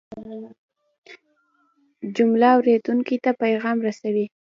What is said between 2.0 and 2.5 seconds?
جمله